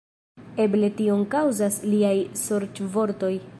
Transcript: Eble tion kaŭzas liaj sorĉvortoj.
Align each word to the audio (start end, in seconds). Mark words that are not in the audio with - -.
Eble 0.63 0.89
tion 1.01 1.21
kaŭzas 1.35 1.79
liaj 1.93 2.17
sorĉvortoj. 2.45 3.35